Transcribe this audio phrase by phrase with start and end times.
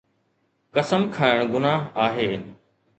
[0.77, 2.29] قسم کڻڻ گناهه آهي.